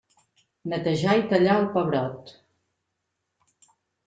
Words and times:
Netejar 0.71 1.13
i 1.19 1.21
tallar 1.33 1.57
el 1.57 1.67
pebrot. 1.75 2.33